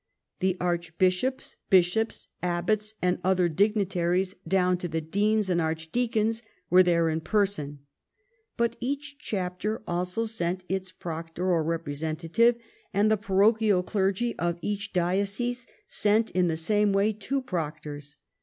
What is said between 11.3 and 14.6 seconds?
or representative, and the parochial clergy of